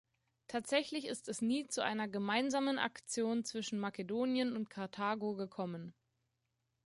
[0.47, 5.93] Tatsächlich ist es nie zu einer gemeinsamen Aktion zwischen Makedonien und Karthago gekommen.